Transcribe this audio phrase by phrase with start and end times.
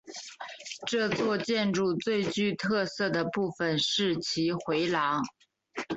[0.87, 5.21] 这座建筑最具特色的部分是其回廊。